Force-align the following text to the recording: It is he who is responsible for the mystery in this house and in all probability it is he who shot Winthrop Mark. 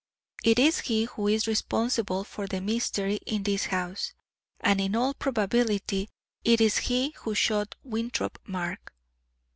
It 0.43 0.57
is 0.57 0.79
he 0.79 1.03
who 1.03 1.27
is 1.27 1.45
responsible 1.47 2.23
for 2.23 2.47
the 2.47 2.59
mystery 2.59 3.19
in 3.27 3.43
this 3.43 3.65
house 3.65 4.13
and 4.59 4.81
in 4.81 4.95
all 4.95 5.13
probability 5.13 6.09
it 6.43 6.59
is 6.59 6.77
he 6.79 7.11
who 7.19 7.35
shot 7.35 7.75
Winthrop 7.83 8.39
Mark. 8.47 8.95